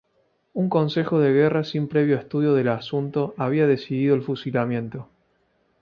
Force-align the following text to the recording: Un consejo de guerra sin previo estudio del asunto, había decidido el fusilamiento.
Un 0.53 0.67
consejo 0.67 1.19
de 1.19 1.31
guerra 1.31 1.63
sin 1.63 1.87
previo 1.87 2.17
estudio 2.17 2.55
del 2.55 2.69
asunto, 2.69 3.35
había 3.37 3.67
decidido 3.67 4.15
el 4.15 4.23
fusilamiento. 4.23 5.07